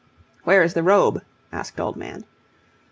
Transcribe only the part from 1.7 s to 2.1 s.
Old